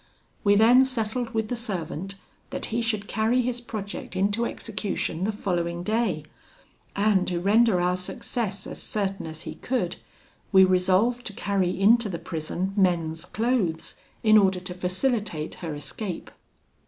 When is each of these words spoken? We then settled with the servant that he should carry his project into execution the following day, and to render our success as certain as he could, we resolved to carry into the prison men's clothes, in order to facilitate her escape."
We 0.43 0.55
then 0.55 0.83
settled 0.83 1.35
with 1.35 1.49
the 1.49 1.55
servant 1.55 2.15
that 2.49 2.65
he 2.73 2.81
should 2.81 3.07
carry 3.07 3.43
his 3.43 3.61
project 3.61 4.15
into 4.15 4.45
execution 4.47 5.25
the 5.25 5.31
following 5.31 5.83
day, 5.83 6.25
and 6.95 7.27
to 7.27 7.39
render 7.39 7.79
our 7.79 7.95
success 7.95 8.65
as 8.65 8.81
certain 8.81 9.27
as 9.27 9.43
he 9.43 9.53
could, 9.53 9.97
we 10.51 10.63
resolved 10.63 11.23
to 11.27 11.33
carry 11.33 11.79
into 11.79 12.09
the 12.09 12.17
prison 12.17 12.73
men's 12.75 13.25
clothes, 13.25 13.95
in 14.23 14.39
order 14.39 14.59
to 14.61 14.73
facilitate 14.73 15.53
her 15.61 15.75
escape." 15.75 16.31